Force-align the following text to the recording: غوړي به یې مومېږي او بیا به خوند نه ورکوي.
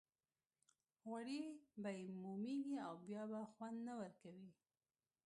غوړي 1.03 1.41
به 1.81 1.89
یې 1.99 2.05
مومېږي 2.23 2.75
او 2.87 2.93
بیا 3.07 3.23
به 3.31 3.39
خوند 3.51 3.77
نه 3.87 3.93
ورکوي. 4.01 4.49